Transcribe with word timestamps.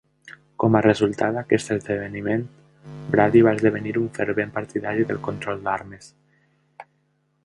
Com 0.61 0.75
a 0.77 0.79
resultat 0.83 1.35
d'aquest 1.35 1.69
esdeveniment, 1.75 2.45
Brady 3.15 3.43
va 3.47 3.53
esdevenir 3.57 3.93
un 4.05 4.09
fervent 4.19 4.55
partidari 4.59 5.05
del 5.13 5.21
control 5.29 5.61
d'armes. 5.69 6.09